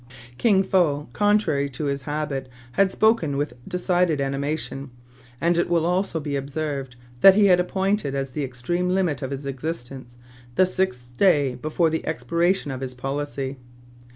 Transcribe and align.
'"Kin 0.39 0.63
Fo, 0.63 1.07
contrary 1.13 1.69
to 1.69 1.83
his 1.85 2.01
habit, 2.01 2.49
had 2.71 2.91
spoken 2.91 3.37
with 3.37 3.53
decided 3.67 4.19
animation; 4.19 4.89
and 5.39 5.59
it 5.59 5.69
will 5.69 5.85
also 5.85 6.19
be 6.19 6.35
observed 6.35 6.93
se 7.21 7.29
TRIBULATIONS 7.29 7.35
OF 7.35 7.35
A 7.35 7.37
CHINAMAN. 7.37 7.37
that 7.37 7.39
he 7.39 7.47
had 7.51 7.59
appointed 7.59 8.15
as 8.15 8.31
the 8.31 8.43
extreme 8.43 8.89
limit 8.89 9.21
of 9.21 9.29
his 9.29 9.45
existence 9.45 10.17
the 10.55 10.65
sixth 10.65 11.03
day 11.19 11.53
before 11.53 11.91
the 11.91 12.03
expiration 12.07 12.71
of 12.71 12.81
his 12.81 12.95
policy. 12.95 13.57